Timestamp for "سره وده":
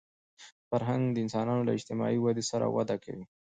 2.51-2.95